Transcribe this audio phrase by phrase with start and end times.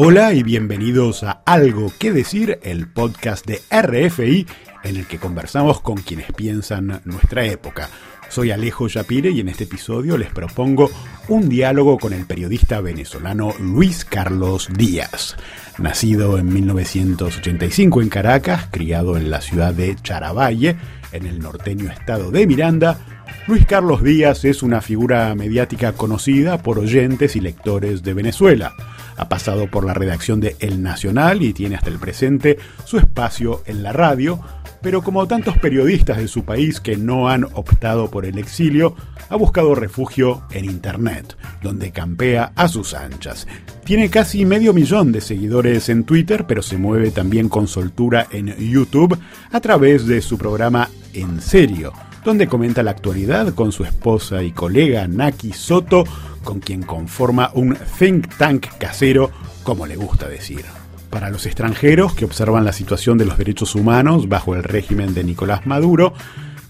[0.00, 4.46] Hola y bienvenidos a Algo que decir, el podcast de RFI
[4.84, 7.88] en el que conversamos con quienes piensan nuestra época.
[8.28, 10.90] Soy Alejo Yapire y en este episodio les propongo
[11.28, 15.36] un diálogo con el periodista venezolano Luis Carlos Díaz.
[15.78, 20.76] Nacido en 1985 en Caracas, criado en la ciudad de Charavalle,
[21.12, 23.17] en el norteño estado de Miranda,
[23.48, 28.74] Luis Carlos Díaz es una figura mediática conocida por oyentes y lectores de Venezuela.
[29.16, 33.62] Ha pasado por la redacción de El Nacional y tiene hasta el presente su espacio
[33.64, 34.38] en la radio,
[34.82, 38.94] pero como tantos periodistas de su país que no han optado por el exilio,
[39.30, 43.46] ha buscado refugio en Internet, donde campea a sus anchas.
[43.82, 48.54] Tiene casi medio millón de seguidores en Twitter, pero se mueve también con soltura en
[48.58, 49.18] YouTube
[49.50, 54.52] a través de su programa En Serio, donde comenta la actualidad con su esposa y
[54.52, 56.04] colega Naki Soto,
[56.44, 59.30] con quien conforma un think tank casero,
[59.62, 60.64] como le gusta decir.
[61.10, 65.24] Para los extranjeros que observan la situación de los derechos humanos bajo el régimen de
[65.24, 66.12] Nicolás Maduro,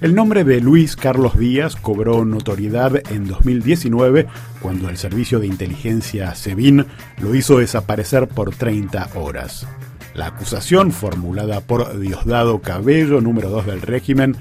[0.00, 4.28] el nombre de Luis Carlos Díaz cobró notoriedad en 2019
[4.61, 6.86] cuando el servicio de inteligencia SEBIN
[7.20, 9.67] lo hizo desaparecer por 30 horas.
[10.14, 14.36] La acusación formulada por Diosdado Cabello, número 2 del régimen,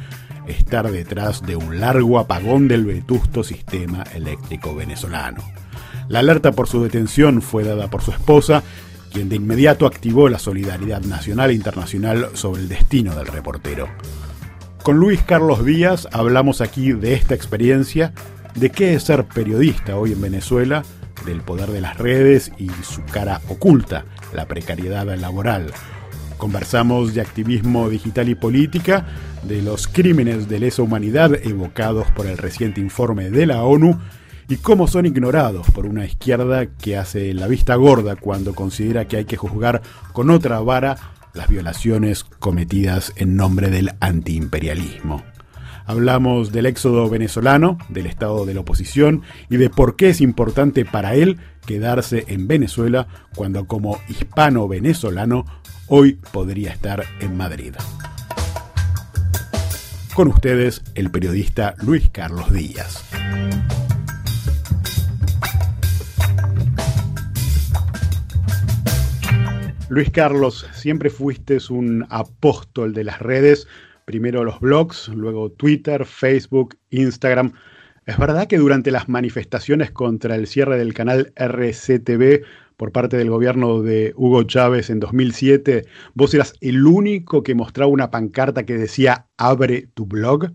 [0.48, 5.44] estar detrás de un largo apagón del vetusto sistema eléctrico venezolano.
[6.10, 8.64] La alerta por su detención fue dada por su esposa,
[9.12, 13.88] quien de inmediato activó la solidaridad nacional e internacional sobre el destino del reportero.
[14.84, 18.14] Con Luis Carlos Díaz hablamos aquí de esta experiencia,
[18.56, 20.84] de qué es ser periodista hoy en Venezuela,
[21.26, 25.74] del poder de las redes y su cara oculta, la precariedad laboral,
[26.38, 29.06] Conversamos de activismo digital y política,
[29.44, 34.00] de los crímenes de lesa humanidad evocados por el reciente informe de la ONU
[34.50, 39.18] y cómo son ignorados por una izquierda que hace la vista gorda cuando considera que
[39.18, 39.82] hay que juzgar
[40.14, 40.98] con otra vara
[41.34, 45.24] las violaciones cometidas en nombre del antiimperialismo.
[45.88, 50.84] Hablamos del éxodo venezolano, del estado de la oposición y de por qué es importante
[50.84, 55.46] para él quedarse en Venezuela cuando como hispano-venezolano
[55.88, 57.74] hoy podría estar en Madrid.
[60.14, 63.06] Con ustedes, el periodista Luis Carlos Díaz.
[69.88, 73.70] Luis Carlos, siempre fuiste un apóstol de las redes,
[74.08, 77.52] primero los blogs, luego Twitter, Facebook, Instagram.
[78.06, 82.46] ¿Es verdad que durante las manifestaciones contra el cierre del canal RCTV
[82.78, 87.92] por parte del gobierno de Hugo Chávez en 2007, vos eras el único que mostraba
[87.92, 90.52] una pancarta que decía abre tu blog.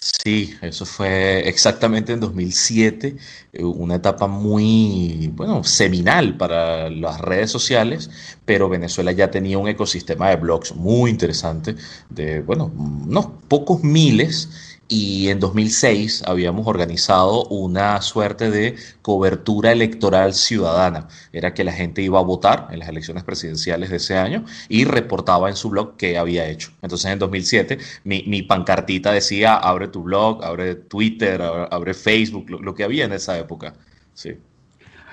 [0.00, 3.16] Sí, eso fue exactamente en 2007,
[3.52, 8.10] eh, una etapa muy, bueno, seminal para las redes sociales,
[8.44, 11.76] pero Venezuela ya tenía un ecosistema de blogs muy interesante,
[12.10, 20.34] de, bueno, unos pocos miles, y en 2006 habíamos organizado una suerte de cobertura electoral
[20.34, 21.08] ciudadana.
[21.32, 24.84] Era que la gente iba a votar en las elecciones presidenciales de ese año y
[24.84, 26.70] reportaba en su blog qué había hecho.
[26.82, 32.84] Entonces en 2007 mi, pancartita decía abre tu blog, abre Twitter, abre, Facebook, lo, que
[32.84, 33.74] había en esa época.
[34.12, 34.36] Sí.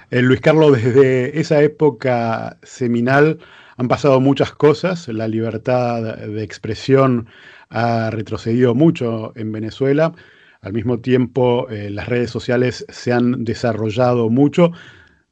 [0.10, 3.40] Eh, Luis Carlos, desde esa época seminal
[3.78, 7.28] han pasado muchas cosas, la libertad de expresión
[7.72, 10.14] ha retrocedido mucho en Venezuela.
[10.62, 14.72] Al mismo tiempo, eh, las redes sociales se han desarrollado mucho.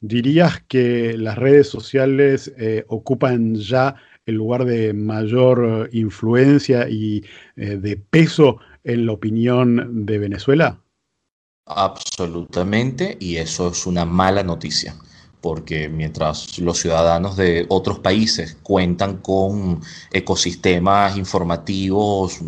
[0.00, 3.94] ¿Dirías que las redes sociales eh, ocupan ya
[4.26, 7.24] el lugar de mayor influencia y
[7.56, 10.80] eh, de peso en la opinión de Venezuela?
[11.66, 14.94] Absolutamente, y eso es una mala noticia
[15.40, 19.80] porque mientras los ciudadanos de otros países cuentan con
[20.12, 22.40] ecosistemas informativos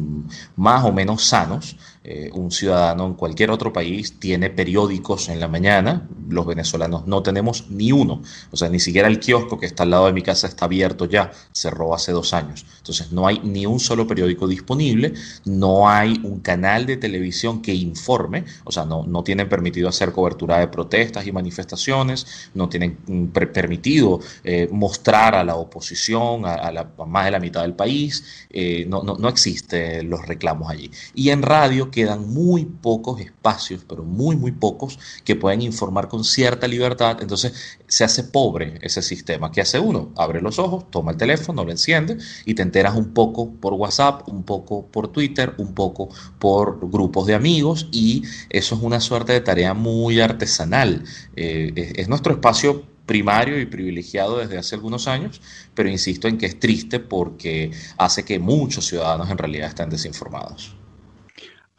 [0.56, 5.49] más o menos sanos, eh, un ciudadano en cualquier otro país tiene periódicos en la
[5.49, 9.84] mañana, los venezolanos no tenemos ni uno, o sea, ni siquiera el kiosco que está
[9.84, 13.40] al lado de mi casa está abierto ya, cerró hace dos años, entonces no hay
[13.44, 15.12] ni un solo periódico disponible,
[15.44, 20.12] no hay un canal de televisión que informe, o sea, no, no tienen permitido hacer
[20.12, 26.70] cobertura de protestas y manifestaciones, no tienen mm, permitido eh, mostrar a la oposición, a,
[26.72, 28.46] la, más de la mitad del país.
[28.50, 30.90] Eh, no, no, no existen los reclamos allí.
[31.14, 36.24] Y en radio quedan muy pocos espacios, pero muy, muy pocos, que pueden informar con
[36.24, 37.18] cierta libertad.
[37.20, 39.52] Entonces se hace pobre ese sistema.
[39.52, 40.10] ¿Qué hace uno?
[40.16, 44.28] Abre los ojos, toma el teléfono, lo enciende y te enteras un poco por WhatsApp,
[44.28, 46.08] un poco por Twitter, un poco
[46.40, 51.04] por grupos de amigos y eso es una suerte de tarea muy artesanal.
[51.36, 55.40] Eh, es, nuestro espacio primario y privilegiado desde hace algunos años,
[55.74, 60.81] pero insisto en que es triste porque hace que muchos ciudadanos en realidad estén desinformados.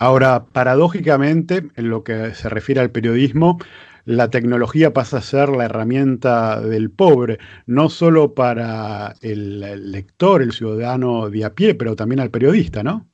[0.04, 3.58] Ahora, paradójicamente, en lo que se refiere al periodismo,
[4.04, 9.62] la tecnología pasa a ser la herramienta del pobre, no solo para el
[9.94, 13.08] lector, el ciudadano de a pie, pero también al periodista, ¿no?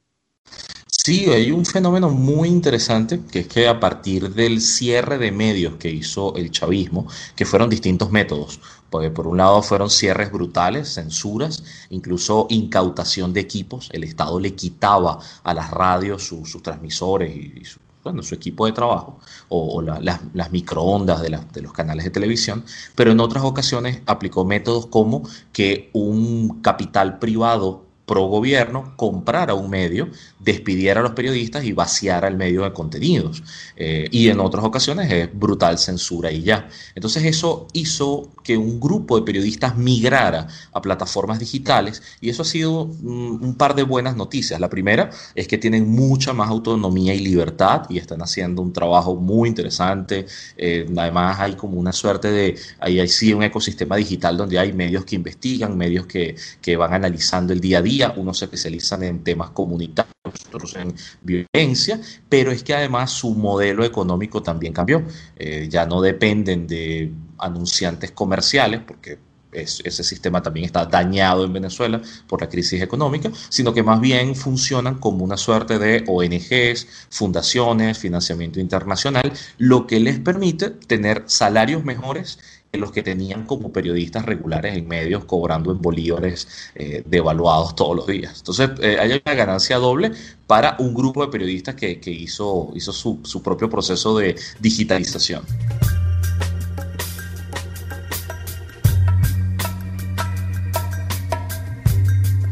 [0.87, 5.75] Sí, hay un fenómeno muy interesante que es que a partir del cierre de medios
[5.75, 8.59] que hizo el chavismo, que fueron distintos métodos,
[8.89, 14.55] porque por un lado fueron cierres brutales, censuras, incluso incautación de equipos, el Estado le
[14.55, 19.19] quitaba a las radios sus transmisores y, su, bueno, su equipo de trabajo
[19.49, 22.63] o, las, microondas de, de los canales de televisión,
[22.95, 29.69] pero en otras ocasiones aplicó métodos como que un capital privado pro gobierno comprara un
[29.69, 30.09] medio,
[30.39, 33.43] despidiera a los periodistas y vaciara el medio de contenidos.
[33.75, 36.67] Eh, y en otras ocasiones es brutal censura y ya.
[36.95, 42.45] Entonces eso hizo que un grupo de periodistas migrara a plataformas digitales y eso ha
[42.45, 44.59] sido mm, un, par de buenas noticias.
[44.59, 49.17] La primera es que tienen mucha más autonomía y libertad y están haciendo un trabajo
[49.17, 50.25] muy interesante.
[50.57, 54.73] Eh, además hay como una suerte de, ahí hay sí un ecosistema digital donde hay
[54.73, 59.03] medios que investigan, medios que, que van analizando el día a día unos se especializan
[59.03, 60.13] en temas comunitarios,
[60.47, 65.03] otros en violencia, pero es que además su modelo económico también cambió.
[65.35, 69.19] Eh, ya no dependen de anunciantes comerciales, porque
[69.51, 74.35] ese sistema también está dañado en Venezuela por la crisis económica, sino que más bien
[74.35, 81.83] funcionan como una suerte de ONGs, fundaciones, financiamiento internacional, lo que les permite tener salarios
[81.83, 82.39] mejores
[82.73, 88.07] los que tenían como periodistas regulares en medios cobrando en bolívares eh, devaluados todos los
[88.07, 88.37] días.
[88.39, 90.11] Entonces, eh, hay una ganancia doble
[90.45, 95.43] para un grupo de periodistas que, hizo, hizo su, su propio proceso de digitalización.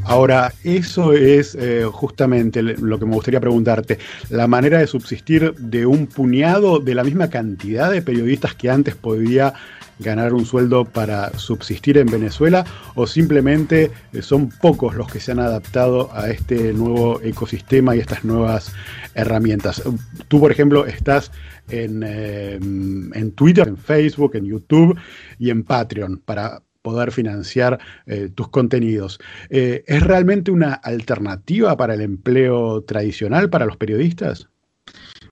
[0.08, 4.00] Ahora, eso es eh, justamente lo que me gustaría preguntarte,
[4.30, 8.96] la manera de subsistir de un puñado de la misma cantidad de periodistas que antes
[8.96, 9.54] podía
[10.00, 12.66] ganar un sueldo para subsistir en Venezuela
[12.96, 18.00] o simplemente eh, son pocos los que se han adaptado a este nuevo ecosistema y
[18.00, 18.72] estas nuevas
[19.14, 19.82] herramientas.
[20.30, 21.32] Tú, por ejemplo, estás
[21.70, 24.98] en, eh, en Twitter, en Facebook, en YouTube
[25.38, 29.20] y en Patreon para poder financiar eh, tus contenidos.
[29.50, 34.48] ¿Es realmente una alternativa para el empleo tradicional para los periodistas?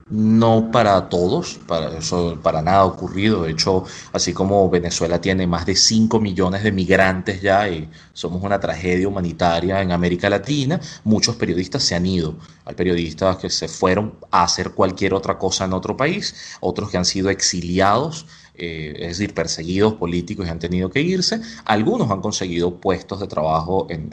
[0.08, 3.42] No para todos, para eso para nada ha ocurrido.
[3.42, 8.44] De hecho, así como Venezuela tiene más de 5 millones de migrantes ya y somos
[8.44, 12.36] una tragedia humanitaria en América Latina, muchos periodistas se han ido.
[12.66, 16.98] Hay periodistas que se fueron a hacer cualquier otra cosa en otro país, otros que
[16.98, 18.28] han sido exiliados
[18.58, 21.42] eh, es decir, perseguidos políticos y han tenido que irse.
[21.66, 24.10] Algunos han conseguido puestos de trabajo en,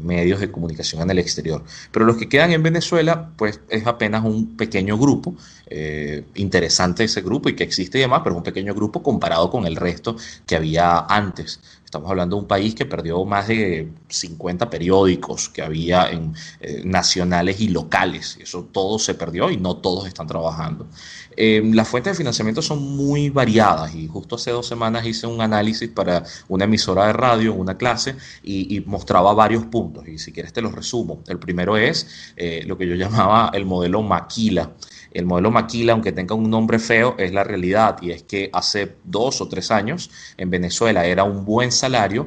[0.00, 4.22] medios de comunicación en el exterior, pero los que quedan en Venezuela, pues es apenas
[4.22, 5.34] un pequeño grupo,
[5.66, 9.50] eh, interesante ese grupo y que existe y demás, pero es un pequeño grupo comparado
[9.50, 10.16] con el resto
[10.46, 11.60] que había antes.
[11.94, 16.82] Estamos hablando de un país que perdió más de 50 periódicos que había en eh,
[16.84, 18.36] nacionales y locales.
[18.40, 20.88] Eso todo se perdió y no todos están trabajando.
[21.36, 25.40] Eh, las fuentes de financiamiento son muy variadas y justo hace dos semanas hice un
[25.40, 30.08] análisis para una emisora de radio, una clase, y, mostraba varios puntos.
[30.08, 31.22] Y si quieres te los resumo.
[31.28, 34.72] El primero es eh, lo que yo llamaba el modelo Maquila.
[35.14, 38.96] El modelo Maquila, aunque tenga un nombre feo, es la realidad y es que hace
[39.04, 42.26] dos o tres años en Venezuela era un buen salario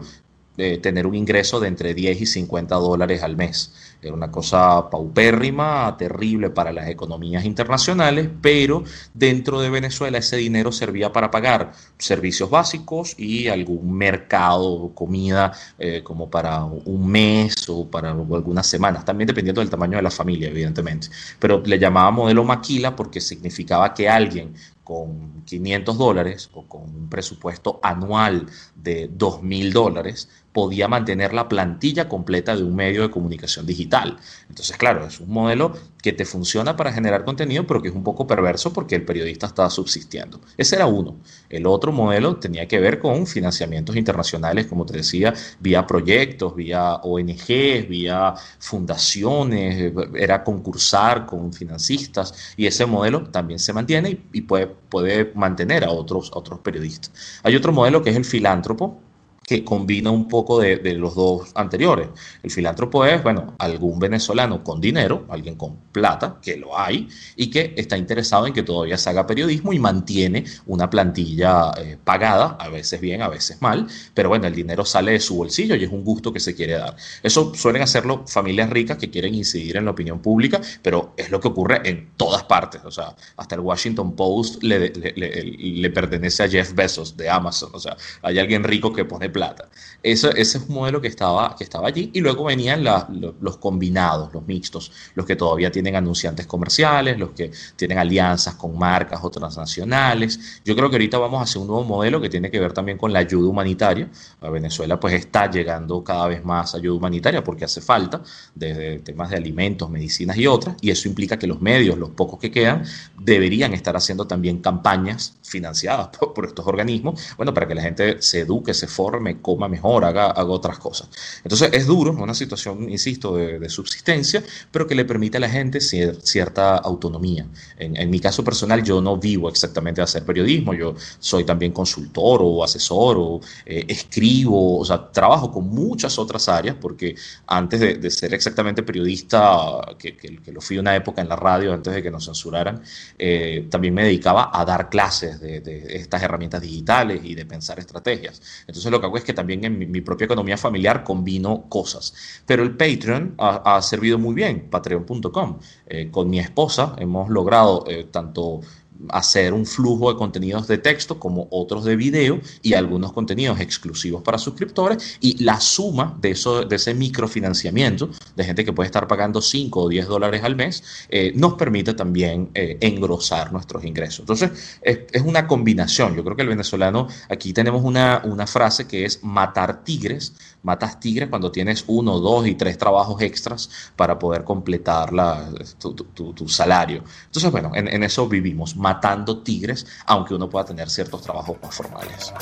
[0.58, 3.87] eh, tener un ingreso de entre 10 y 50 dólares al mes.
[4.02, 10.72] Era una cosa paupérrima, terrible para las economías internacionales, pero dentro de Venezuela ese dinero
[10.72, 17.90] servía para pagar servicios básicos y algún mercado, comida, eh, como para un mes o
[17.90, 21.08] para algunas semanas, también dependiendo del tamaño de la familia, evidentemente.
[21.40, 24.54] Pero le llamaba modelo maquila porque significaba que alguien
[24.88, 31.50] con 500 dólares o con un presupuesto anual de 2 mil dólares podía mantener la
[31.50, 34.18] plantilla completa de un medio de comunicación digital.
[34.50, 38.04] Entonces, claro, es un modelo que te funciona para generar contenido, pero que es un
[38.04, 40.40] poco perverso porque el periodista está subsistiendo.
[40.56, 41.18] Ese era uno.
[41.50, 46.96] El otro modelo tenía que ver con financiamientos internacionales, como te decía, vía proyectos, vía
[47.04, 54.76] ONGs, vía fundaciones, era concursar con financistas y ese modelo también se mantiene y, puede,
[54.90, 57.40] puede mantener a otros, a otros periodistas.
[57.44, 59.00] Hay otro modelo que es el filántropo,
[59.48, 62.10] que combina un poco de, los dos anteriores.
[62.44, 67.50] El filántropo es, bueno, algún venezolano con dinero, alguien con plata, que lo hay, y
[67.50, 72.58] que está interesado en que todavía se haga periodismo y mantiene una plantilla eh, pagada,
[72.60, 75.86] a veces bien, a veces mal, pero bueno, el dinero sale de su bolsillo y
[75.86, 76.98] es un gusto que se quiere dar.
[77.24, 81.40] Eso suelen hacerlo familias ricas que quieren incidir en la opinión pública, pero es lo
[81.40, 82.82] que ocurre en todas partes.
[82.84, 87.70] O sea, hasta el Washington Post le, le pertenece a Jeff Bezos de Amazon.
[87.72, 89.70] O sea, hay alguien rico que pone plata.
[90.02, 94.34] Eso, ese es un modelo que estaba, que estaba allí y luego venían los combinados,
[94.34, 99.30] los mixtos, los que todavía tienen anunciantes comerciales, los que tienen alianzas con marcas o
[99.30, 100.62] transnacionales.
[100.66, 102.98] Yo creo que ahorita vamos a hacer un nuevo modelo que tiene que ver también
[102.98, 104.10] con la ayuda humanitaria.
[104.42, 108.22] A Venezuela pues está llegando cada vez más ayuda humanitaria porque hace falta,
[108.56, 112.40] desde temas de alimentos, medicinas y otras, y eso implica que los medios, los pocos
[112.40, 112.84] que quedan,
[113.20, 118.22] deberían estar haciendo también campañas financiadas por, por estos organismos, bueno, para que la gente
[118.22, 121.10] se eduque, se forme, coma mejor, haga, haga otras cosas.
[121.44, 125.82] Entonces es duro, una situación, insisto, de, subsistencia, pero que le permite a la gente
[125.82, 127.46] cierta autonomía.
[127.78, 132.40] En, mi caso personal, yo no vivo exactamente de hacer periodismo, yo soy también consultor
[132.44, 137.16] o asesor o eh, escribo, o sea, trabajo con muchas otras áreas, porque
[137.46, 141.94] antes de, ser exactamente periodista, que, que, lo fui una época en la radio antes
[141.94, 142.82] de que nos censuraran,
[143.18, 147.80] eh, también me dedicaba a dar clases de, de estas herramientas digitales y de pensar
[147.80, 148.42] estrategias.
[148.68, 152.14] Entonces lo que hago es que también en mi, propia economía familiar combino cosas.
[152.46, 155.60] Pero el Patreon ha, servido muy bien, patreon.com.
[155.88, 158.62] Eh, con mi esposa hemos logrado eh, tanto
[159.10, 164.22] hacer un flujo de contenidos de texto como otros de video y algunos contenidos exclusivos
[164.22, 169.08] para suscriptores y la suma de, eso, de ese microfinanciamiento de gente que puede estar
[169.08, 174.20] pagando 5 o 10 dólares al mes eh, nos permite también eh, engrosar nuestros ingresos.
[174.22, 176.16] Entonces es, es, una combinación.
[176.16, 180.34] Yo creo que el venezolano, aquí tenemos una, una frase que es matar tigres.
[180.64, 185.50] Matas tigres cuando tienes uno, dos y tres trabajos extras para poder completar la,
[185.80, 187.04] tu, tu, salario.
[187.26, 191.76] Entonces, bueno, en, en eso vivimos matando tigres, aunque uno pueda tener ciertos trabajos más
[191.76, 192.34] formales.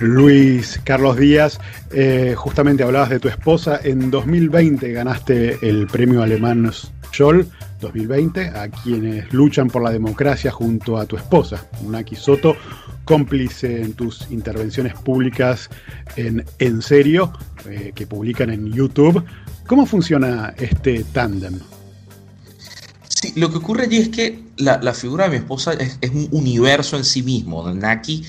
[0.00, 1.60] Luis Carlos Díaz,
[1.92, 3.78] eh, justamente hablabas de tu esposa.
[3.84, 6.72] En 2020 ganaste el premio alemán
[7.12, 7.48] Scholl
[7.80, 12.56] 2020 a quienes luchan por la democracia junto a tu esposa, Naki Soto,
[13.04, 15.70] cómplice en tus intervenciones públicas
[16.16, 17.32] en En Serio,
[17.68, 19.24] eh, que publican en YouTube.
[19.66, 21.58] ¿Cómo funciona este tándem?
[23.08, 26.96] Sí, lo que ocurre allí es que la, figura de mi esposa es, un universo
[26.96, 27.72] en sí mismo.
[27.72, 28.24] Naki,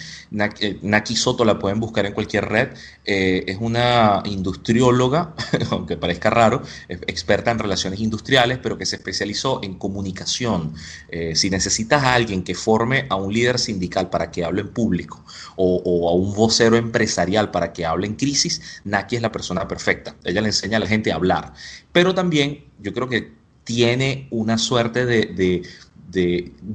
[0.60, 2.69] eh, Naki, Soto la pueden buscar en cualquier red.
[3.05, 5.34] Eh, es una industrióloga,
[5.72, 10.74] aunque parezca raro, experta en relaciones industriales, pero que se especializó en comunicación.
[11.10, 14.69] Eh, si necesitas a alguien que forme a un líder sindical para que hable en
[14.69, 15.24] público
[15.55, 19.67] o, o, a un vocero empresarial para que hable en crisis, Naki es la persona
[19.67, 20.15] perfecta.
[20.24, 21.53] Ella le enseña a la gente a hablar.
[21.91, 25.62] Pero también yo creo que tiene una suerte de,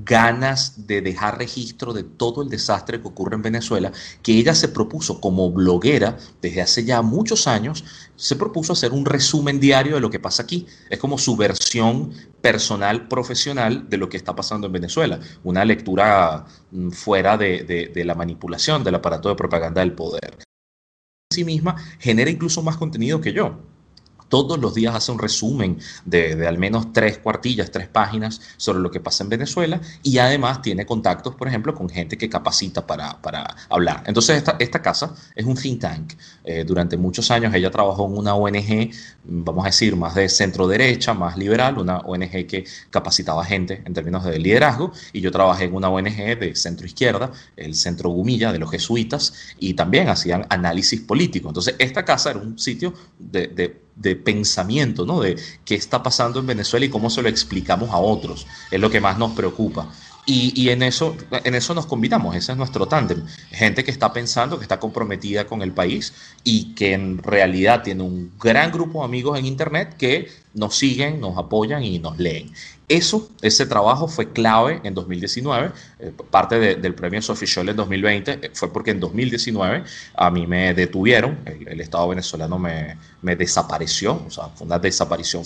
[0.05, 4.69] ganas de dejar registro de todo el desastre que ocurre en Venezuela, que ella se
[4.69, 7.85] propuso como bloguera desde hace ya muchos años,
[8.17, 10.67] se propuso hacer un resumen diario de lo que pasa aquí.
[10.91, 16.45] Es como su versión personal, profesional de lo que está pasando en Venezuela, una lectura
[16.71, 20.39] mm, fuera de, de la manipulación del aparato de propaganda del poder.
[21.31, 23.72] En sí misma genera incluso más contenido que yo
[24.33, 28.91] todos los días hace un resumen de, al menos tres cuartillas, tres páginas sobre lo
[28.91, 33.19] que pasa en Venezuela y además tiene contactos, por ejemplo, con gente que capacita para,
[33.69, 34.03] hablar.
[34.07, 36.12] Entonces, esta, casa es un think tank.
[36.45, 38.91] Eh, durante muchos años ella trabajó en una ONG,
[39.25, 43.93] vamos a decir, más de centro derecha, más liberal, una ONG que capacitaba gente en
[43.93, 48.51] términos de liderazgo y yo trabajé en una ONG de centro izquierda, el Centro Gumilla
[48.51, 51.49] de los jesuitas y también hacían análisis político.
[51.49, 53.83] Entonces, esta casa era un sitio de
[54.16, 55.21] pensamiento, ¿no?
[55.21, 58.47] De qué está pasando en Venezuela y cómo se lo explicamos a otros.
[58.71, 59.90] Es lo que más nos preocupa.
[60.25, 63.26] Y, en, eso, en eso nos combinamos, ese es nuestro tándem.
[63.50, 66.14] Gente que está pensando, que está comprometida con el país
[66.45, 71.21] y que en realidad tiene un gran grupo de amigos en Internet que nos siguen,
[71.21, 72.52] nos apoyan y nos leen.
[72.88, 75.73] Eso, ese trabajo fue clave en 2019.
[75.99, 79.83] Eh, parte del premio Sophie Scholl en 2020 eh, fue porque en 2019
[80.14, 85.45] a mí me detuvieron, el, Estado venezolano me, me, desapareció, o sea, fue una desaparición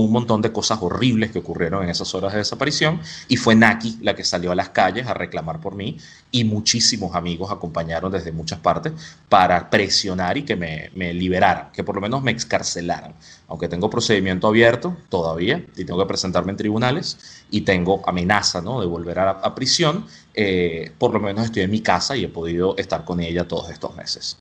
[0.00, 3.98] un montón de cosas horribles que ocurrieron en esas horas de desaparición y fue Naki
[4.02, 5.96] la que salió a las calles a reclamar por mí
[6.30, 8.92] y muchísimos amigos acompañaron desde muchas partes
[9.28, 13.14] para presionar y que me, me liberaran, que por lo menos me excarcelaran.
[13.48, 18.80] Aunque tengo procedimiento abierto todavía y tengo que presentarme en tribunales y tengo amenaza ¿no?
[18.80, 22.76] de volver a, prisión, eh, por lo menos estoy en mi casa y he podido
[22.76, 24.36] estar con ella todos estos meses.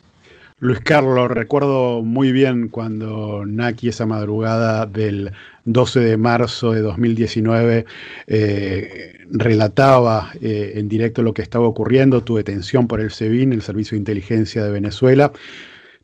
[0.59, 5.33] Luis Carlos, recuerdo muy bien cuando Naki esa madrugada del
[5.65, 7.85] 12 de marzo de 2019
[8.27, 13.63] eh, relataba eh, en directo lo que estaba ocurriendo, tu detención por el SEBIN, el
[13.63, 15.33] Servicio de Inteligencia de Venezuela.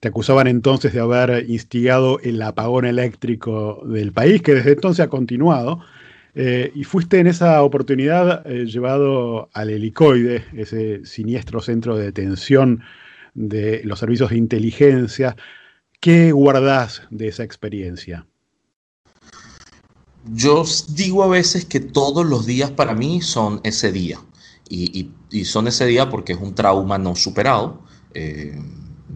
[0.02, 5.10] Te acusaban entonces de haber instigado el apagón eléctrico del país, que desde entonces ha
[5.10, 5.80] continuado.
[6.36, 12.82] Eh, y fuiste en esa oportunidad llevado al helicoide, ese siniestro centro de detención
[13.34, 15.36] de los servicios de inteligencia.
[16.00, 18.26] ¿Qué guardás de esa experiencia?
[20.34, 24.20] Yo digo a veces que todos los días para mí son ese día.
[24.70, 25.12] Y,
[25.44, 27.84] son ese día porque es un trauma no superado.
[28.14, 28.58] Eh,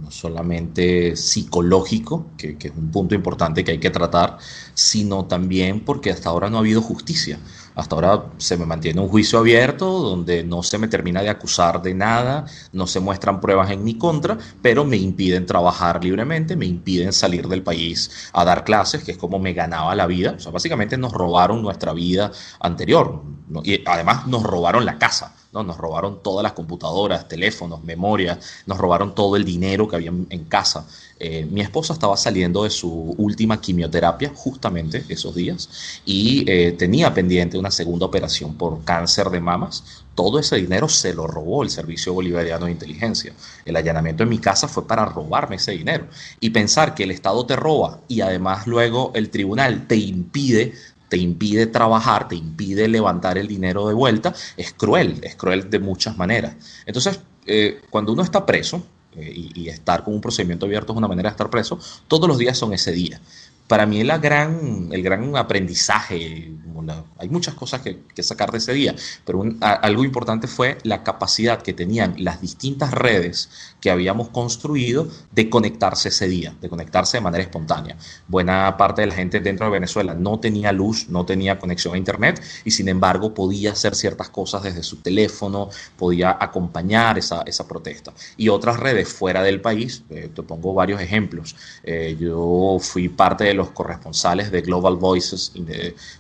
[0.01, 4.37] no solamente psicológico, que, es un punto importante que hay que tratar,
[4.73, 7.39] sino también porque hasta ahora no ha habido justicia.
[7.75, 11.81] Hasta ahora se me mantiene un juicio abierto donde no se me termina de acusar
[11.81, 16.65] de nada, no se muestran pruebas en mi contra, pero me impiden trabajar libremente, me
[16.65, 20.35] impiden salir del país a dar clases, que es como me ganaba la vida.
[20.37, 23.23] O sea, básicamente nos robaron nuestra vida anterior
[23.63, 25.35] y además nos robaron la casa.
[25.55, 25.63] ¿No?
[25.63, 30.43] Nos robaron todas las computadoras, teléfonos, memoria, nos robaron todo el dinero que había en
[30.43, 30.85] casa.
[31.17, 37.13] Eh, mi esposa estaba saliendo de su última quimioterapia justamente esos días y eh, tenía
[37.13, 40.03] pendiente una segunda operación por cáncer de mamas.
[40.13, 43.33] Todo ese dinero se lo robó el Servicio Bolivariano de Inteligencia.
[43.63, 46.07] El allanamiento en mi casa fue para robarme ese dinero.
[46.39, 50.73] Y pensar que el Estado te roba y además luego el tribunal te impide
[51.09, 55.79] te impide trabajar, te impide levantar el dinero de vuelta, es cruel, es cruel de
[55.79, 56.55] muchas maneras.
[56.85, 58.83] Entonces, eh, cuando uno está preso,
[59.17, 62.37] eh, y, estar con un procedimiento abierto es una manera de estar preso, todos los
[62.37, 63.21] días son ese día
[63.67, 66.51] para mí la gran, el gran aprendizaje,
[67.17, 68.95] hay muchas cosas que, sacar de ese día,
[69.25, 75.49] pero algo importante fue la capacidad que tenían las distintas redes que habíamos construido de
[75.49, 77.97] conectarse ese día, de conectarse de manera espontánea.
[78.27, 81.97] Buena parte de la gente dentro de Venezuela no tenía luz, no tenía conexión a
[81.97, 87.67] Internet y sin embargo podía hacer ciertas cosas desde su teléfono, podía acompañar esa, esa
[87.67, 88.13] protesta.
[88.37, 91.55] Y otras redes fuera del país, eh, te pongo varios ejemplos.
[91.83, 95.53] Eh, yo fui parte de los corresponsales de Global Voices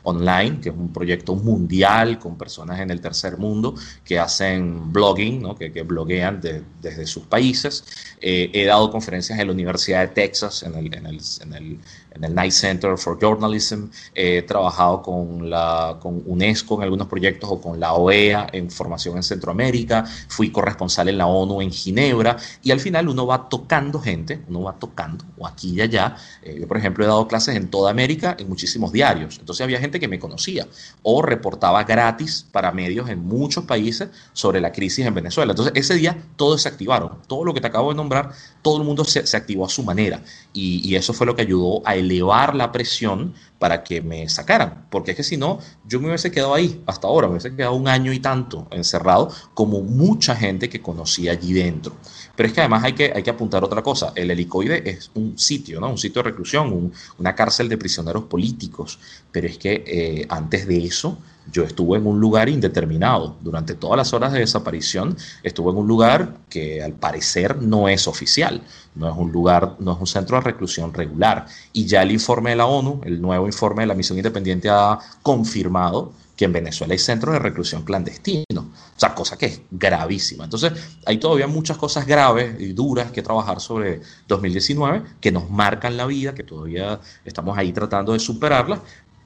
[0.03, 5.55] Online, que es un proyecto mundial con personas en el tercer mundo que hacen blogging,
[5.55, 6.41] que, bloguean
[6.81, 7.83] desde sus países.
[8.19, 11.79] Eh, he dado conferencias en la Universidad de Texas, en el, en el
[12.15, 17.49] en el Night Center for Journalism, he trabajado con, la, con UNESCO en algunos proyectos
[17.51, 22.37] o con la OEA en formación en Centroamérica, fui corresponsal en la ONU en Ginebra.
[22.63, 26.15] Y al final uno va tocando gente, uno va tocando, o aquí y allá.
[26.41, 29.79] Eh, yo, por ejemplo, he dado clases en toda América en muchísimos diarios, entonces había
[29.79, 30.67] gente que me conocía
[31.03, 35.51] o reportaba gratis para medios en muchos países sobre la crisis en Venezuela.
[35.51, 38.83] Entonces ese día todos se activaron, todo lo que te acabo de nombrar, todo el
[38.83, 40.21] mundo se, se activó a su manera.
[40.53, 44.85] Y, y eso fue lo que ayudó a elevar la presión para que me sacaran,
[44.89, 47.73] porque es que si no, yo me hubiese quedado ahí hasta ahora, me hubiese quedado
[47.73, 51.93] un año y tanto encerrado, como mucha gente que conocía allí dentro.
[52.35, 55.37] Pero es que además hay que, hay que apuntar otra cosa, el helicoide es un
[55.37, 55.89] sitio, ¿no?
[55.89, 58.99] un sitio de reclusión, una cárcel de prisioneros políticos,
[59.31, 61.17] pero es que eh, antes de eso
[61.51, 63.37] yo estuve en un lugar indeterminado.
[63.41, 68.07] Durante todas las horas de desaparición estuve en un lugar que al parecer no es
[68.07, 68.61] oficial,
[68.95, 71.45] no es un lugar, no es un centro de reclusión regular.
[71.73, 74.99] Y ya el informe de la ONU, el nuevo informe de la misión independiente ha
[75.21, 78.45] confirmado que en Venezuela hay centros de reclusión clandestino.
[78.59, 80.45] O sea, cosa que es gravísima.
[80.45, 80.73] Entonces,
[81.05, 86.05] hay todavía muchas cosas graves y duras que trabajar sobre 2019 que nos marcan la
[86.05, 88.79] vida, que todavía estamos ahí tratando de superarlas,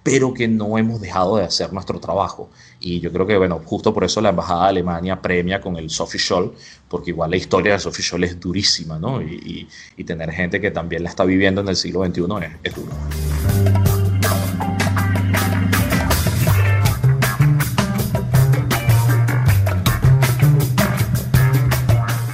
[0.03, 2.49] pero que no hemos dejado de hacer nuestro trabajo.
[2.79, 5.89] Y yo creo que, bueno, justo por eso la Embajada de Alemania premia con el
[5.89, 6.53] Sophie Scholl,
[6.87, 9.21] porque igual la historia de Sophie Scholl es durísima, ¿no?
[9.21, 9.67] Y,
[10.05, 13.88] tener gente que también la está viviendo en el siglo XXI es, es duro.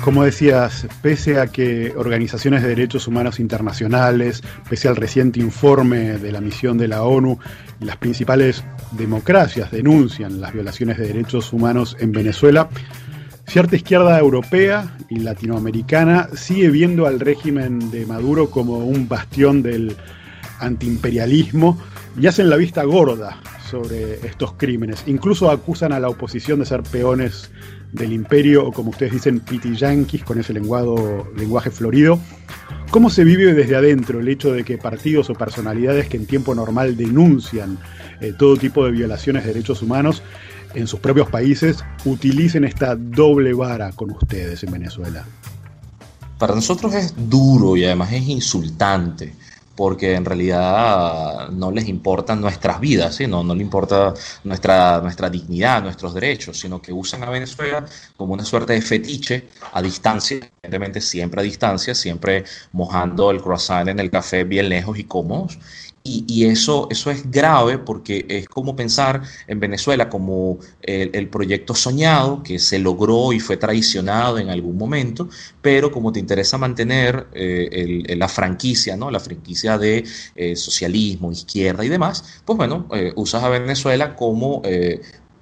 [0.05, 6.31] Como decías, pese a que organizaciones de derechos humanos internacionales, pese al reciente informe de
[6.31, 7.39] la misión de la ONU
[7.79, 12.69] las principales democracias denuncian las violaciones de derechos humanos en Venezuela,
[13.47, 19.97] cierta izquierda europea y latinoamericana sigue viendo al régimen de Maduro como un bastión del
[20.59, 21.79] antiimperialismo
[22.15, 23.41] y hacen la vista gorda
[23.71, 25.03] sobre estos crímenes.
[25.07, 27.49] Incluso acusan a la oposición de ser peones
[27.95, 32.19] del imperio o como ustedes dicen, pitiyanquis con ese lenguaje florido.
[32.91, 36.53] ¿Cómo se vive desde adentro el hecho de que partidos o personalidades que en tiempo
[36.53, 37.77] normal denuncian
[38.21, 40.21] eh, todo tipo de violaciones de derechos humanos
[40.73, 45.25] en sus propios países utilicen esta doble vara con ustedes en Venezuela?
[46.37, 49.33] Para nosotros es duro y además es insultante
[49.75, 53.27] porque en realidad no les importan nuestras vidas, ¿sí?
[53.27, 57.85] no, no les importa nuestra, nuestra dignidad, nuestros derechos, sino que usan a Venezuela
[58.15, 63.89] como una suerte de fetiche a distancia, evidentemente siempre a distancia, siempre mojando el croissant
[63.89, 65.57] en el café bien lejos y cómodos,
[66.07, 72.43] y, eso, eso es grave porque es como pensar en Venezuela como el, proyecto soñado
[72.43, 75.27] que se logró y fue traicionado en algún momento,
[75.63, 79.09] pero como te interesa mantener eh, la franquicia, ¿no?
[79.09, 84.61] la franquicia de eh, socialismo, izquierda y demás, pues bueno, eh, usas a Venezuela como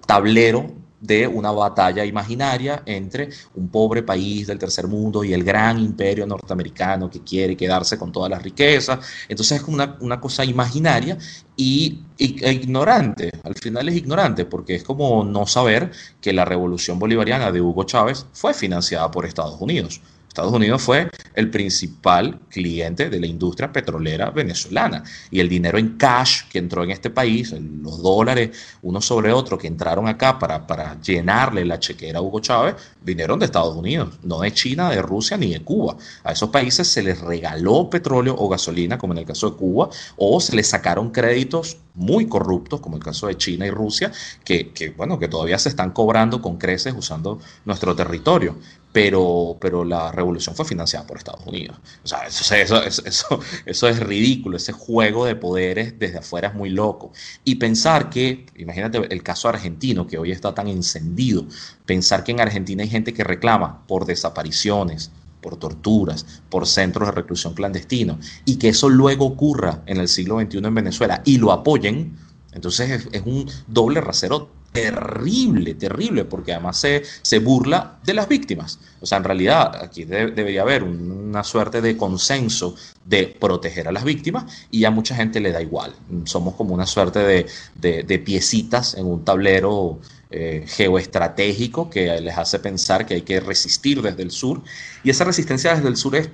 [0.05, 5.77] tablero de una batalla imaginaria entre un pobre país del tercer mundo y el gran
[5.77, 8.99] imperio norteamericano que quiere quedarse con todas las riquezas.
[9.27, 11.17] Entonces es como una, cosa imaginaria
[11.57, 13.31] y, e ignorante.
[13.43, 17.83] Al final es ignorante porque es como no saber que la revolución bolivariana de Hugo
[17.83, 19.99] Chávez fue financiada por Estados Unidos.
[20.33, 25.95] Estados Unidos fue el principal cliente de la industria petrolera venezolana y el dinero en
[25.95, 28.49] cash que entró en este país, los dólares
[28.81, 33.37] uno sobre otro que entraron acá para, para llenarle la chequera a Hugo Chávez, vinieron
[33.37, 35.97] de Estados Unidos, no de China, de Rusia ni de Cuba.
[36.23, 39.89] A esos países se les regaló petróleo o gasolina, como en el caso de Cuba,
[40.17, 44.11] o se les sacaron créditos muy corruptos, como el caso de China y Rusia,
[44.43, 48.55] que, que bueno, que todavía se están cobrando con creces usando nuestro territorio
[48.93, 51.77] pero, pero la revolución fue financiada por Estados Unidos.
[52.03, 57.11] O sea, eso, es ridículo, ese juego de poderes desde afuera es muy loco.
[57.43, 61.45] Y pensar que, imagínate el caso argentino, que hoy está tan encendido,
[61.87, 67.13] pensar que en Argentina hay gente que reclama por desapariciones, por torturas, por centros de
[67.13, 71.51] reclusión clandestino, y que eso luego ocurra en el siglo XXI en Venezuela y lo
[71.51, 72.15] apoyen,
[72.51, 78.27] entonces es, es un doble rasero terrible, terrible, porque además se, se, burla de las
[78.27, 78.79] víctimas.
[78.99, 84.03] O sea, en realidad aquí debería haber una suerte de consenso de proteger a las
[84.03, 85.95] víctimas y a mucha gente le da igual.
[86.25, 89.99] Somos como una suerte de, de, piecitas en un tablero
[90.31, 94.63] eh, geoestratégico que les hace pensar que hay que resistir desde el sur
[95.03, 96.29] y esa resistencia desde el sur es,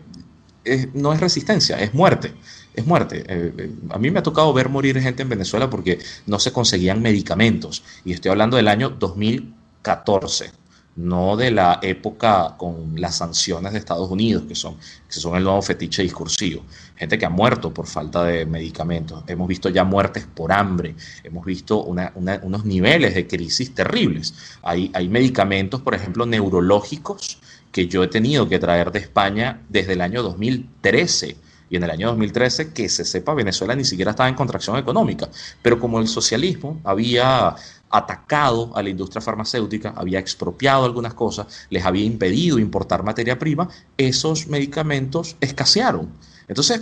[0.94, 2.34] no es resistencia, es muerte
[2.80, 3.24] es muerte.
[3.28, 6.52] Eh, eh, a mí me ha tocado ver morir gente en Venezuela porque no se
[6.52, 7.84] conseguían medicamentos.
[8.06, 10.52] Y estoy hablando del año 2014,
[10.96, 14.76] no de la época con las sanciones de Estados Unidos, que son,
[15.08, 16.64] que son el nuevo fetiche discursivo.
[16.96, 19.24] Gente que ha muerto por falta de medicamentos.
[19.28, 20.96] Hemos visto ya muertes por hambre.
[21.24, 24.34] Hemos visto unos niveles de crisis terribles.
[24.64, 27.40] Hay, hay medicamentos, por ejemplo, neurológicos
[27.72, 31.38] que yo he tenido que traer de España desde el año 2013
[31.70, 35.30] y en el año 2013, que se sepa, Venezuela ni siquiera estaba en contracción económica.
[35.62, 37.56] Pero como el socialismo había
[37.92, 43.70] atacado a la industria farmacéutica, había expropiado algunas cosas, les había impedido importar materia prima,
[43.98, 46.10] esos medicamentos escasearon.
[46.48, 46.82] Entonces,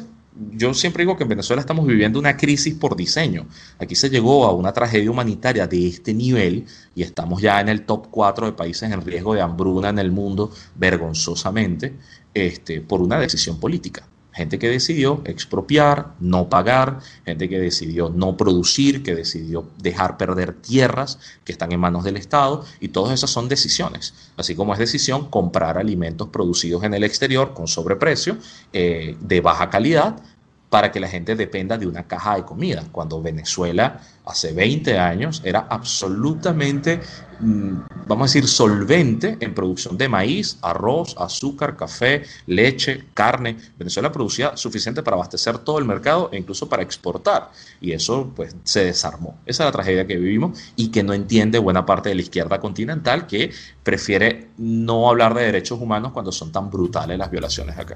[0.52, 3.48] yo siempre digo que en Venezuela estamos viviendo una crisis por diseño.
[3.80, 7.86] Aquí se llegó a una tragedia humanitaria de este nivel y estamos ya en el
[7.86, 11.96] top 4 de países en riesgo de hambruna en el mundo, vergonzosamente,
[12.34, 14.08] este, por una decisión política.
[14.38, 20.54] Gente que decidió expropiar, no pagar, gente que decidió no producir, que decidió dejar perder
[20.54, 24.14] tierras que están en manos del Estado, y todas esas son decisiones.
[24.38, 28.38] Así como es decisión comprar alimentos producidos en el exterior con sobreprecio,
[28.74, 30.22] eh, de baja calidad,
[30.70, 35.42] para que la gente dependa de una caja de comida, cuando Venezuela hace 20 años
[35.46, 37.00] era absolutamente,
[37.40, 43.56] mm, vamos a decir, solvente en producción de maíz, arroz, azúcar, café, leche, carne.
[43.78, 47.52] Venezuela producía suficiente para abastecer todo el mercado e incluso para exportar.
[47.80, 49.38] Y eso pues se desarmó.
[49.46, 52.60] Esa es la tragedia que vivimos y que no entiende buena parte de la izquierda
[52.60, 53.52] continental que
[53.84, 57.96] prefiere no hablar de derechos humanos cuando son tan brutales las violaciones acá.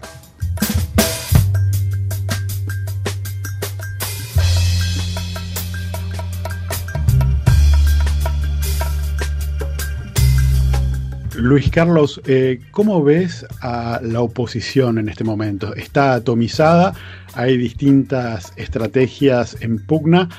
[11.42, 15.74] Luis Carlos, eh, ¿cómo ves a la oposición en este momento?
[15.74, 16.94] ¿Está atomizada?
[17.34, 20.30] ¿Hay distintas estrategias en pugna?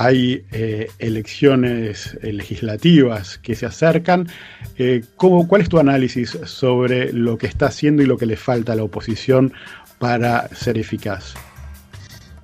[0.00, 4.28] hay eh, elecciones legislativas que se acercan.
[4.76, 8.74] Eh, ¿Cuál es tu análisis sobre lo que está haciendo y lo que le falta
[8.74, 9.52] a la oposición
[9.98, 11.34] para ser eficaz?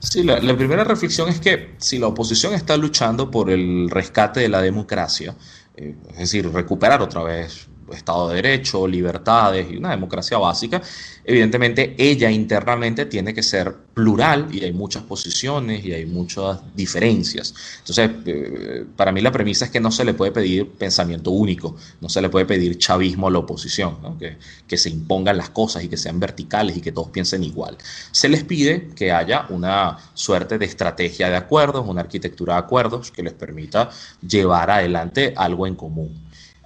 [0.00, 4.48] Sí, la, primera reflexión es que si la oposición está luchando por el rescate de
[4.48, 5.36] la democracia,
[5.76, 10.80] es decir, recuperar otra vez Estado de Derecho, libertades y una democracia básica,
[11.24, 17.54] evidentemente ella internamente tiene que ser plural y hay muchas posiciones y hay muchas diferencias.
[17.78, 21.76] Entonces, eh, para mí la premisa es que no se le puede pedir pensamiento único,
[22.00, 25.84] no se le puede pedir chavismo a la oposición, que, que se impongan las cosas
[25.84, 27.76] y que sean verticales y que todos piensen igual.
[28.10, 33.10] Se les pide que haya una suerte de estrategia de acuerdos, una arquitectura de acuerdos
[33.10, 33.90] que les permita
[34.26, 36.24] llevar adelante algo en común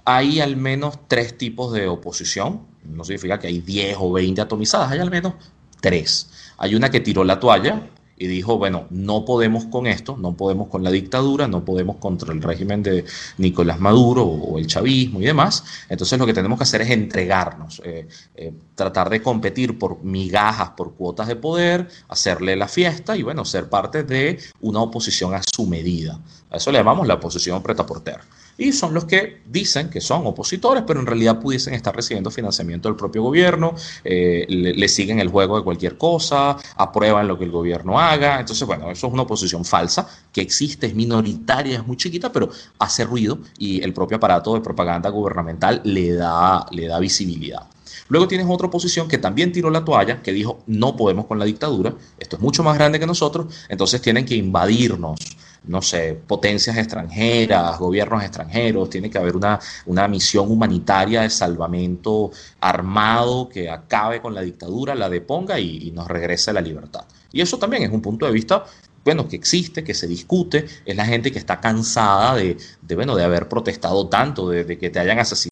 [0.09, 2.61] hay al menos tres tipos de oposición.
[2.83, 5.33] No significa que hay 10 o 20 atomizadas, hay al menos
[5.81, 6.31] tres.
[6.57, 10.67] Hay una que tiró la toalla y dijo, bueno, no podemos con esto, no podemos
[10.67, 13.05] con la dictadura, no podemos contra el régimen de
[13.37, 15.63] Nicolás Maduro o el chavismo y demás.
[15.87, 20.71] Entonces lo que tenemos que hacer es entregarnos, eh, eh, tratar de competir por migajas,
[20.71, 25.41] por cuotas de poder, hacerle la fiesta y bueno, ser parte de una oposición a
[25.43, 26.19] su medida.
[26.49, 28.19] A eso le llamamos la oposición preta por ter
[28.59, 32.89] y son los que dicen que son opositores, pero en realidad pudiesen estar recibiendo financiamiento
[32.89, 37.51] del propio gobierno, eh, le, siguen el juego de cualquier cosa, aprueban lo que el
[37.51, 38.39] gobierno haga.
[38.39, 42.49] Entonces, bueno, eso es una oposición falsa que existe, es minoritaria, es muy chiquita, pero
[42.79, 47.65] hace ruido y el propio aparato de propaganda gubernamental le da, le da visibilidad.
[48.09, 51.45] Luego tienes otra oposición que también tiró la toalla, que dijo, no podemos con la
[51.45, 55.19] dictadura, esto es mucho más grande que nosotros, entonces tienen que invadirnos,
[55.65, 62.31] no sé, potencias extranjeras, gobiernos extranjeros, tiene que haber una, una misión humanitaria de salvamento
[62.59, 67.05] armado que acabe con la dictadura, la deponga y, nos regrese a la libertad.
[67.31, 68.63] Y eso también es un punto de vista
[69.03, 72.57] bueno, que existe, que se discute, es la gente que está cansada de,
[72.95, 75.49] bueno, de haber protestado tanto, de, que te hayan asesinado,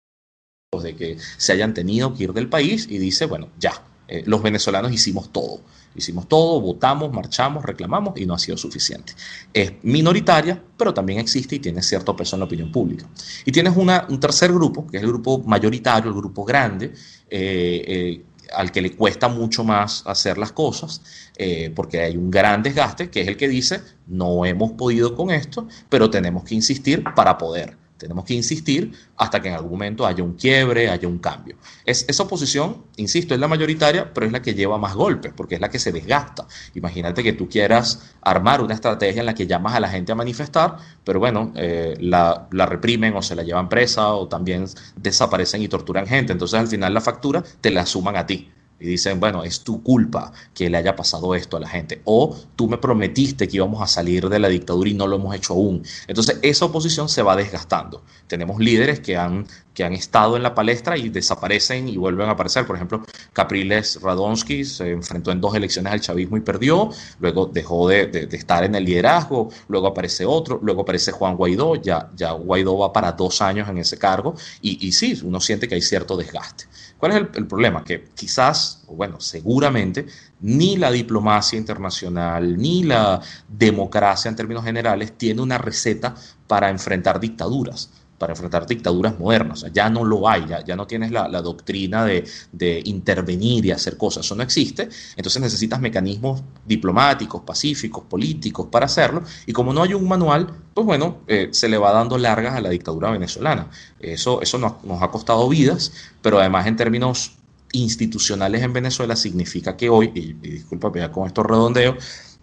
[0.84, 4.42] de que se hayan tenido que ir del país y dice, bueno, ya, eh, los
[4.44, 5.62] venezolanos hicimos todo.
[5.98, 9.14] Hicimos todo, votamos, marchamos, reclamamos y no ha sido suficiente.
[9.52, 13.08] Es minoritaria, pero también existe y tiene cierto peso en la opinión pública.
[13.44, 16.94] Y tienes una, un tercer grupo, que es el grupo mayoritario, el grupo grande,
[17.30, 21.02] eh, eh, al que le cuesta mucho más hacer las cosas,
[21.36, 25.32] eh, porque hay un gran desgaste, que es el que dice, no hemos podido con
[25.32, 27.76] esto, pero tenemos que insistir para poder.
[27.98, 31.58] Tenemos que insistir hasta que en algún momento haya un quiebre, haya un cambio.
[31.86, 35.56] Es, esa oposición, insisto, es la mayoritaria, pero es la que lleva más golpes, porque
[35.56, 36.48] es la que se desgasta.
[36.76, 40.16] Imagínate que tú quieras armar una estrategia en la que llamas a la gente a
[40.16, 45.62] manifestar, pero bueno, eh, la, la, reprimen o se la llevan presa o también desaparecen
[45.62, 46.34] y torturan gente.
[46.34, 49.82] Entonces al final la factura te la suman a ti y dicen, bueno, es tu
[49.82, 52.02] culpa que le haya pasado esto a la gente.
[52.06, 55.36] O tú me prometiste que íbamos a salir de la dictadura y no lo hemos
[55.36, 55.84] hecho aún.
[56.08, 58.04] Entonces esa oposición se va desgastando.
[58.28, 62.34] Tenemos líderes que han, que han estado en la palestra y desaparecen y vuelven a
[62.34, 62.68] aparecer.
[62.68, 66.92] Por ejemplo, Capriles Radonsky se enfrentó en dos elecciones al chavismo y perdió.
[67.20, 69.50] Luego dejó de, estar en el liderazgo.
[69.70, 70.60] Luego aparece otro.
[70.62, 71.76] Luego aparece Juan Guaidó.
[71.76, 74.36] Ya, ya Guaidó va para dos años en ese cargo.
[74.62, 76.66] Y, y sí, uno siente que hay cierto desgaste.
[76.98, 77.84] ¿Cuál es el, problema?
[77.84, 80.08] Que quizás, bueno, seguramente,
[80.42, 86.16] ni la diplomacia internacional, ni la democracia en términos generales tiene una receta
[86.48, 89.66] para enfrentar dictaduras para enfrentar dictaduras modernas.
[89.74, 94.36] ya no lo hay, ya, no tienes la, doctrina de, intervenir y hacer cosas, eso
[94.36, 94.90] no existe.
[95.16, 99.24] Entonces necesitas mecanismos diplomáticos, pacíficos, políticos para hacerlo.
[99.46, 102.62] Y como no hay un manual, pues bueno, eh, se le va dando largas a
[102.62, 103.70] la dictadura venezolana.
[104.00, 107.34] Eso, eso nos, ha costado vidas, pero además en términos
[107.74, 111.96] institucionales en Venezuela significa que hoy, y, y disculpa ya con estos redondeos,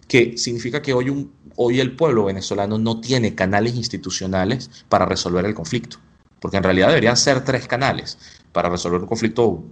[0.07, 5.45] que significa que hoy, un, hoy el pueblo venezolano no tiene canales institucionales para resolver
[5.45, 5.97] el conflicto,
[6.39, 8.17] porque en realidad deberían ser tres canales
[8.51, 9.63] para resolver un conflicto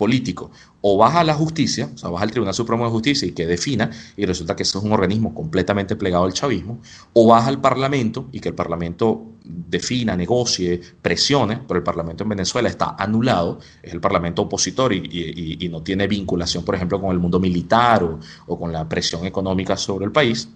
[0.00, 0.50] político.
[0.80, 3.46] O vas a la justicia, o sea, vas al Tribunal Supremo de Justicia y que
[3.46, 6.80] defina, y resulta que eso es un organismo completamente plegado al chavismo,
[7.12, 12.30] o vas al Parlamento y que el Parlamento defina, negocie, presione, pero el Parlamento en
[12.30, 17.18] Venezuela está anulado, es el Parlamento opositor y, no tiene vinculación, por ejemplo, con el
[17.18, 18.02] mundo militar
[18.46, 20.48] o, con la presión económica sobre el país.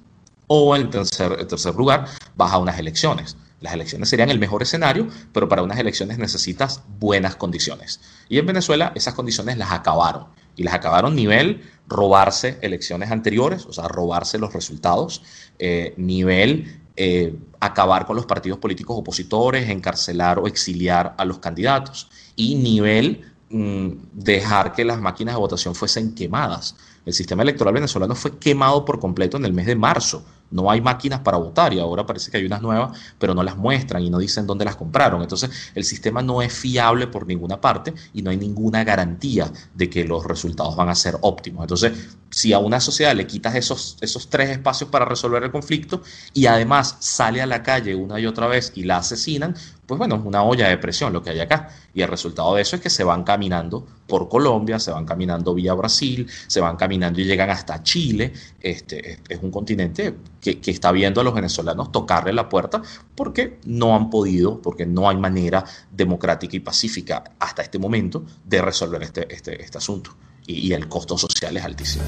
[0.46, 4.62] O en tercer, en tercer lugar, vas a unas elecciones las elecciones serían el mejor
[4.62, 7.98] escenario, pero para unas elecciones necesitas buenas condiciones.
[8.28, 10.26] Y en Venezuela esas condiciones las acabaron.
[10.54, 15.22] Y las acabaron nivel robarse elecciones anteriores, o sea, robarse los resultados,
[15.58, 22.10] eh, nivel eh, acabar con los partidos políticos opositores, encarcelar o exiliar a los candidatos.
[22.36, 26.76] y nivel mm, dejar que las máquinas de votación fuesen quemadas.
[27.06, 30.22] El sistema electoral venezolano fue quemado por completo en el mes de marzo
[30.54, 33.56] no hay máquinas para votar y ahora parece que hay unas nuevas, pero no las
[33.56, 35.20] muestran y no dicen dónde las compraron.
[35.20, 39.90] Entonces el sistema no es fiable por ninguna parte y no hay ninguna garantía de
[39.90, 41.64] que los resultados van a ser óptimos.
[41.64, 46.02] Entonces, si a una sociedad le quitas esos, esos tres espacios para resolver el conflicto
[46.32, 50.22] y además sale a la calle una y otra vez y la asesinan, pues bueno,
[50.24, 51.70] una olla de presión lo que hay acá.
[51.92, 55.54] Y el resultado de eso es que se van caminando por Colombia, se van caminando
[55.54, 58.32] vía Brasil, se van caminando y llegan hasta Chile.
[58.60, 62.82] Este, es un continente que, está viendo a los venezolanos tocarle la puerta
[63.14, 68.62] porque no han podido, porque no hay manera democrática y pacífica hasta este momento de
[68.62, 70.16] resolver este, este, este asunto.
[70.46, 72.04] y el costo social es altísimo.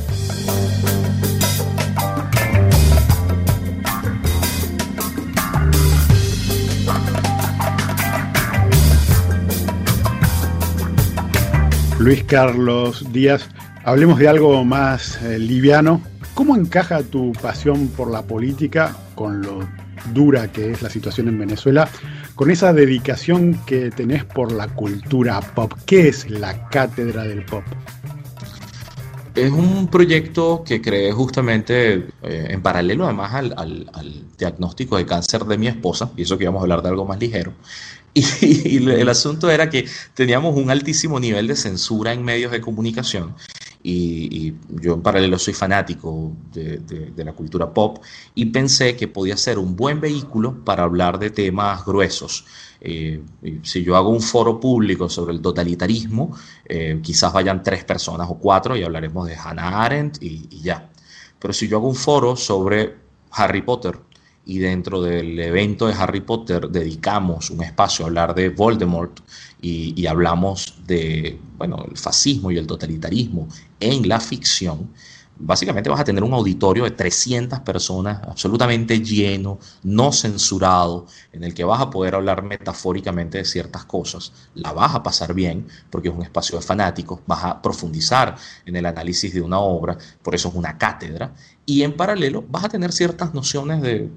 [12.06, 13.48] Luis Carlos Díaz,
[13.82, 16.00] hablemos de algo más eh, liviano.
[16.34, 19.68] ¿Cómo encaja tu pasión por la política con lo
[20.14, 21.88] dura que es la situación en Venezuela,
[22.36, 25.72] con esa dedicación que tenés por la cultura pop?
[25.84, 27.64] ¿Qué es la cátedra del pop?
[29.34, 35.44] Es un proyecto que creé justamente eh, en paralelo además al, al, diagnóstico de cáncer
[35.44, 37.52] de mi esposa, y eso que íbamos a hablar de algo más ligero.
[38.40, 43.34] Y, el asunto era que teníamos un altísimo nivel de censura en medios de comunicación.
[43.82, 48.02] Y, yo en paralelo soy fanático de, la cultura pop
[48.34, 52.46] y pensé que podía ser un buen vehículo para hablar de temas gruesos.
[52.80, 53.20] Eh,
[53.62, 58.38] si yo hago un foro público sobre el totalitarismo, eh, quizás vayan tres personas o
[58.38, 60.90] cuatro y hablaremos de Hannah Arendt y ya.
[61.38, 62.96] Pero si yo hago un foro sobre
[63.30, 63.98] Harry Potter,
[64.46, 69.20] y dentro del evento de Harry Potter dedicamos un espacio a hablar de Voldemort
[69.60, 73.48] y, hablamos de bueno, el fascismo y el totalitarismo
[73.80, 74.90] en la ficción,
[75.38, 81.52] básicamente vas a tener un auditorio de 300 personas absolutamente lleno, no censurado, en el
[81.52, 86.08] que vas a poder hablar metafóricamente de ciertas cosas, la vas a pasar bien porque
[86.08, 90.36] es un espacio de fanáticos, vas a profundizar en el análisis de una obra, por
[90.36, 94.08] eso es una cátedra, y en paralelo vas a tener ciertas nociones de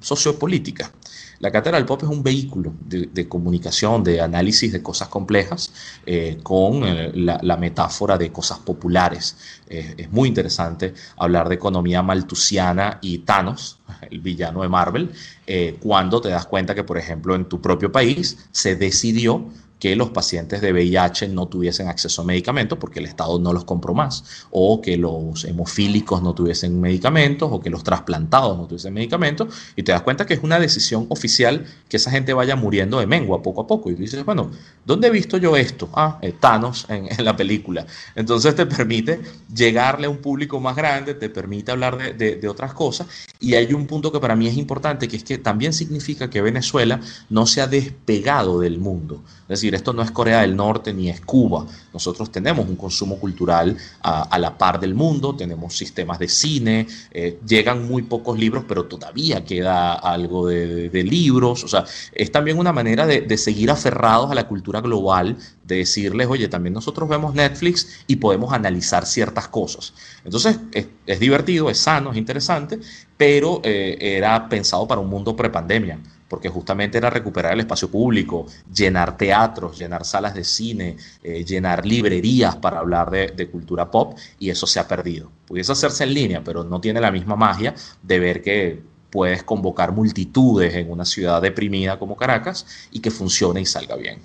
[0.00, 0.92] sociopolítica.
[1.38, 5.70] La cátedra del pop es un vehículo de, comunicación, de análisis de cosas complejas,
[6.06, 9.36] eh, con eh, la, metáfora de cosas populares.
[9.68, 13.78] es muy interesante hablar de economía maltusiana y Thanos,
[14.10, 15.10] el villano de Marvel,
[15.46, 19.46] eh, cuando te das cuenta que, por ejemplo, en tu propio país se decidió
[19.78, 23.64] que los pacientes de VIH no tuviesen acceso a medicamentos porque el Estado no los
[23.64, 28.94] compró más, o que los hemofílicos no tuviesen medicamentos, o que los trasplantados no tuviesen
[28.94, 32.98] medicamentos, y te das cuenta que es una decisión oficial que esa gente vaya muriendo
[32.98, 33.90] de mengua poco a poco.
[33.90, 34.50] Y dices, bueno,
[34.84, 35.88] ¿dónde he visto yo esto?
[35.92, 37.86] Ah, eh, Thanos en, la película.
[38.14, 39.20] Entonces te permite
[39.54, 43.06] llegarle a un público más grande, te permite hablar de, de otras cosas,
[43.40, 46.40] y hay un punto que para mí es importante, que es que también significa que
[46.40, 49.22] Venezuela no se ha despegado del mundo.
[49.48, 51.66] Es decir, esto no es Corea del Norte ni es Cuba.
[51.92, 57.38] Nosotros tenemos un consumo cultural a, la par del mundo, tenemos sistemas de cine, eh,
[57.46, 61.62] llegan muy pocos libros, pero todavía queda algo de, libros.
[61.62, 66.26] O sea, es también una manera de, seguir aferrados a la cultura global, de decirles,
[66.28, 69.94] oye, también nosotros vemos Netflix y podemos analizar ciertas cosas.
[70.24, 70.58] Entonces,
[71.06, 72.80] es, divertido, es sano, es interesante,
[73.16, 78.46] pero eh, era pensado para un mundo prepandemia porque justamente era recuperar el espacio público,
[78.72, 84.50] llenar teatros, llenar salas de cine, eh, llenar librerías para hablar de, cultura pop, y
[84.50, 85.30] eso se ha perdido.
[85.46, 89.92] Pudiese hacerse en línea, pero no tiene la misma magia de ver que puedes convocar
[89.92, 94.18] multitudes en una ciudad deprimida como Caracas y que funcione y salga bien.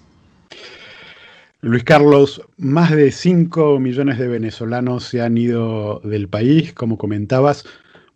[1.63, 7.65] Luis Carlos, más de 5 millones de venezolanos se han ido del país, como comentabas.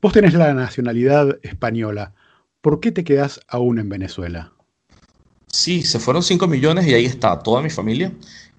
[0.02, 2.13] Vos tenés la nacionalidad española.
[2.65, 4.51] ¿Por qué te quedas aún en Venezuela?
[5.45, 8.12] Sí, se fueron 5 millones y ahí está toda mi familia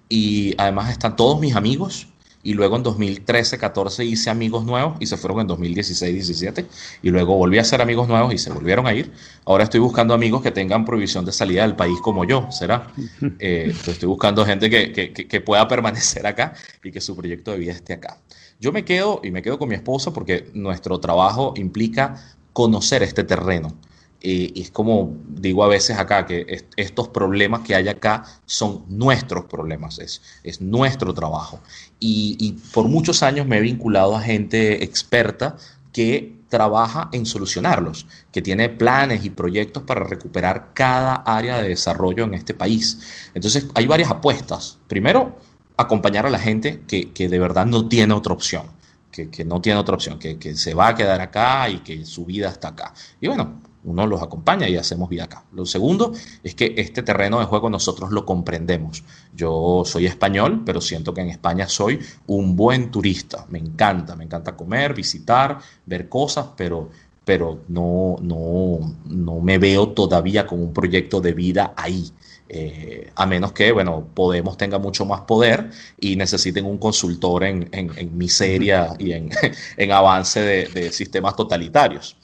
[0.07, 2.07] y además están todos mis amigos.
[2.41, 6.65] Y luego en 2013, 14 hice amigos nuevos y se fueron en 2016, 17.
[7.01, 9.11] Y luego volví a hacer amigos nuevos y se volvieron a ir.
[9.43, 12.87] Ahora estoy buscando amigos que tengan prohibición de salida del país como yo, ¿será?
[13.39, 17.57] Eh, estoy buscando gente que, que, que pueda permanecer acá y que su proyecto de
[17.57, 18.21] vida esté acá.
[18.57, 23.25] Yo me quedo y me quedo con mi esposa porque nuestro trabajo implica conocer este
[23.25, 23.77] terreno
[24.21, 29.45] y es como digo a veces acá, que estos problemas que hay acá son nuestros
[29.45, 31.59] problemas, es, es nuestro trabajo.
[31.99, 35.57] Y, por muchos años me he vinculado a gente experta
[35.93, 42.23] que trabaja en solucionarlos, que tiene planes y proyectos para recuperar cada área de desarrollo
[42.23, 43.29] en este país.
[43.33, 44.77] Entonces, hay varias apuestas.
[44.87, 45.37] Primero,
[45.75, 48.67] acompañar a la gente que, de verdad no tiene otra opción,
[49.11, 52.25] que, no tiene otra opción, que, que, se va a quedar acá y que su
[52.25, 52.93] vida está acá.
[53.19, 55.45] Y bueno, uno los acompaña y hacemos vida acá.
[55.53, 56.11] Lo segundo
[56.43, 59.03] es que este terreno de juego nosotros lo comprendemos.
[59.33, 63.45] Yo soy español, pero siento que en España soy un buen turista.
[63.49, 66.89] Me encanta, me encanta comer, visitar, ver cosas, pero,
[67.23, 72.11] pero no, no, no me veo todavía con un proyecto de vida ahí.
[72.49, 75.69] Eh, a menos que, bueno, Podemos tenga mucho más poder
[75.99, 77.69] y necesiten un consultor en,
[78.17, 79.11] miseria y
[79.77, 82.17] en, avance de sistemas totalitarios.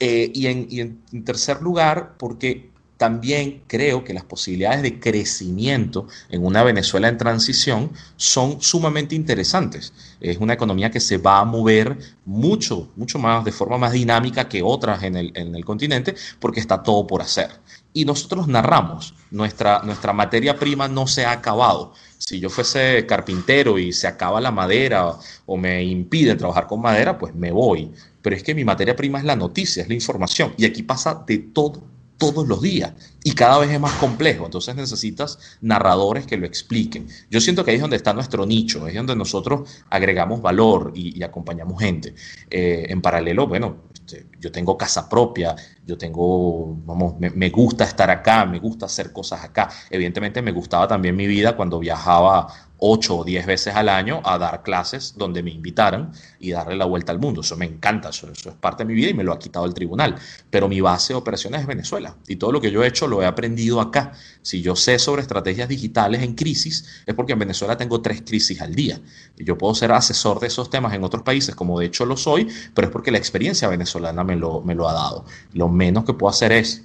[0.00, 6.62] Eh, y, en, tercer lugar, porque también creo que las posibilidades de crecimiento en una
[6.62, 9.92] Venezuela en transición son sumamente interesantes.
[10.20, 14.48] Es una economía que se va a mover mucho, mucho más, de forma más dinámica
[14.48, 17.50] que otras en el, en el continente, porque está todo por hacer.
[17.92, 21.92] Y nosotros narramos, nuestra, nuestra materia prima no se ha acabado.
[22.18, 25.12] Si yo fuese carpintero y se acaba la madera
[25.46, 27.92] o me impide trabajar con madera, pues me voy
[28.24, 31.22] pero es que mi materia prima es la noticia, es la información, y aquí pasa
[31.26, 32.92] de todo todos los días
[33.24, 37.08] y cada vez es más complejo, entonces necesitas narradores que lo expliquen.
[37.28, 41.22] Yo siento que ahí es donde está nuestro nicho, es donde nosotros agregamos valor y,
[41.22, 42.14] acompañamos gente.
[42.50, 47.84] Eh, en paralelo, bueno, este, yo tengo casa propia, yo tengo, vamos, me, me, gusta
[47.84, 49.68] estar acá, me gusta hacer cosas acá.
[49.90, 52.46] Evidentemente me gustaba también mi vida cuando viajaba
[52.86, 56.84] ocho o diez veces al año a dar clases donde me invitaran y darle la
[56.84, 57.40] vuelta al mundo.
[57.40, 59.72] Eso me encanta, eso, es parte de mi vida y me lo ha quitado el
[59.72, 60.16] tribunal.
[60.50, 63.22] Pero mi base de operaciones es Venezuela y todo lo que yo he hecho lo
[63.22, 64.12] he aprendido acá.
[64.42, 68.60] Si yo sé sobre estrategias digitales en crisis, es porque en Venezuela tengo tres crisis
[68.60, 69.00] al día.
[69.38, 72.48] Yo puedo ser asesor de esos temas en otros países, como de hecho lo soy,
[72.74, 75.24] pero es porque la experiencia venezolana me lo, me lo ha dado.
[75.54, 76.84] Lo menos que puedo hacer es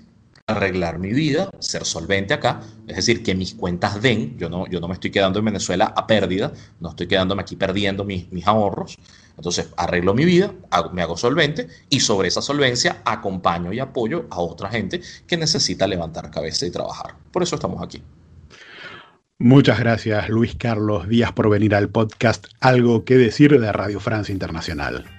[0.50, 4.80] arreglar mi vida, ser solvente acá, es decir, que mis cuentas den, yo no, yo
[4.80, 8.48] no me estoy quedando en Venezuela a pérdida, no estoy quedándome aquí perdiendo mis, mis
[8.48, 8.98] ahorros,
[9.38, 10.52] entonces arreglo mi vida,
[10.92, 15.88] me hago solvente y sobre esa solvencia acompaño y apoyo a otra gente que necesita
[15.88, 17.16] levantar cabeza y trabajar.
[17.32, 18.04] Por eso estamos aquí.
[19.38, 24.34] Muchas gracias Luis Carlos Díaz por venir al podcast Algo que decir de Radio Francia
[24.34, 25.19] Internacional.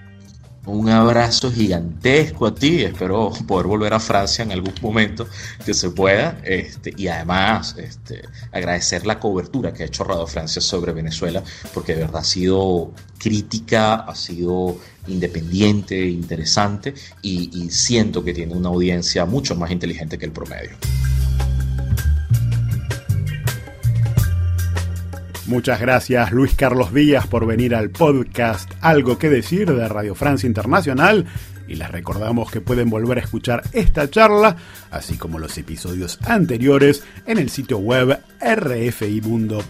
[0.65, 2.83] Un abrazo gigantesco a ti.
[2.83, 5.27] Espero poder volver a Francia en algún momento
[5.65, 6.39] que se pueda.
[6.43, 11.43] Este, y además, este, agradecer la cobertura que ha hecho Radio Francia sobre Venezuela,
[11.73, 16.93] porque de verdad ha sido crítica, ha sido independiente, interesante
[17.23, 20.77] y siento que tiene una audiencia mucho más inteligente que el promedio.
[25.47, 30.47] Muchas gracias Luis Carlos Díaz por venir al podcast Algo que decir de Radio Francia
[30.47, 31.25] Internacional
[31.67, 34.57] y les recordamos que pueden volver a escuchar esta charla,
[34.91, 39.65] así como los episodios anteriores, en el sitio web rfimundo.com.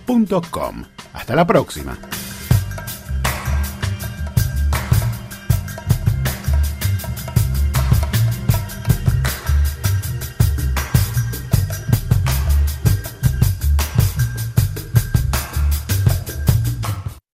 [1.14, 1.98] Hasta la próxima.